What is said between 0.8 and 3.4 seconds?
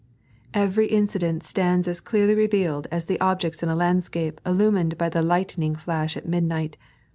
incident stands as clearly revealed as the